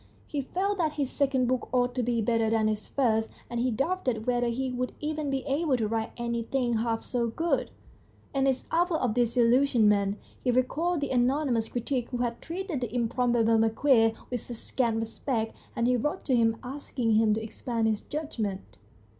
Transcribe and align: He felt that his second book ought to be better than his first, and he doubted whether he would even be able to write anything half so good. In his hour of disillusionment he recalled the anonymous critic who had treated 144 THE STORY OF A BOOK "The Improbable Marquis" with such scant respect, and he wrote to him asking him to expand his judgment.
He 0.25 0.41
felt 0.41 0.79
that 0.79 0.93
his 0.93 1.11
second 1.11 1.45
book 1.45 1.69
ought 1.71 1.93
to 1.93 2.01
be 2.01 2.23
better 2.23 2.49
than 2.49 2.67
his 2.67 2.87
first, 2.87 3.29
and 3.51 3.59
he 3.59 3.69
doubted 3.69 4.25
whether 4.25 4.47
he 4.47 4.71
would 4.71 4.93
even 4.99 5.29
be 5.29 5.43
able 5.45 5.77
to 5.77 5.87
write 5.87 6.11
anything 6.17 6.77
half 6.77 7.03
so 7.03 7.27
good. 7.27 7.69
In 8.33 8.47
his 8.47 8.65
hour 8.71 8.97
of 8.97 9.13
disillusionment 9.13 10.17
he 10.43 10.49
recalled 10.49 11.01
the 11.01 11.11
anonymous 11.11 11.69
critic 11.69 12.09
who 12.09 12.17
had 12.17 12.41
treated 12.41 12.81
144 12.81 12.81
THE 12.81 12.81
STORY 12.81 12.81
OF 12.81 12.81
A 12.81 13.27
BOOK 13.27 13.31
"The 13.31 13.43
Improbable 13.43 14.01
Marquis" 14.01 14.27
with 14.31 14.41
such 14.41 14.57
scant 14.57 14.95
respect, 14.97 15.55
and 15.75 15.85
he 15.85 15.95
wrote 15.97 16.25
to 16.25 16.35
him 16.35 16.57
asking 16.63 17.11
him 17.11 17.35
to 17.35 17.43
expand 17.43 17.85
his 17.85 18.01
judgment. 18.01 18.77